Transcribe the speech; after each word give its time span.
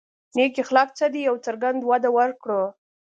نېک 0.35 0.55
اخلاق 0.63 0.89
څه 0.97 1.05
دي 1.13 1.21
او 1.29 1.35
څرنګه 1.45 1.85
وده 1.91 2.09
ورکړو. 2.17 2.61